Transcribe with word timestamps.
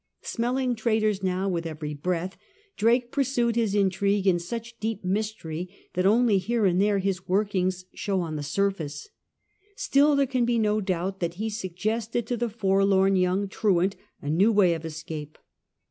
Smelling 0.23 0.73
traitors 0.75 1.21
now 1.21 1.47
with 1.47 1.67
every 1.67 1.93
breath, 1.93 2.35
Drake 2.75 3.11
pursued 3.11 3.55
his 3.55 3.75
in 3.75 3.91
trigue 3.91 4.25
in 4.25 4.39
such 4.39 4.79
deep 4.79 5.05
mystery 5.05 5.69
that 5.93 6.07
only 6.07 6.39
here 6.39 6.65
and 6.65 6.81
there 6.81 6.97
his 6.97 7.27
workings 7.27 7.85
showed 7.93 8.21
on 8.23 8.35
the 8.35 8.41
surface. 8.41 9.09
Still 9.75 10.15
there 10.15 10.25
can 10.25 10.43
be 10.43 10.57
no 10.57 10.81
doubt 10.81 11.19
that 11.19 11.35
he 11.35 11.51
suggested 11.51 12.25
to 12.25 12.35
the 12.35 12.49
forlorn 12.49 13.15
young 13.15 13.47
truant 13.47 13.95
a 14.23 14.27
new 14.27 14.51
way 14.51 14.73
of 14.73 14.85
escape. 14.85 15.37